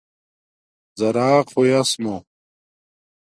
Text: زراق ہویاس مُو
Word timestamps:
زراق 0.99 1.45
ہویاس 1.55 1.89
مُو 2.03 2.15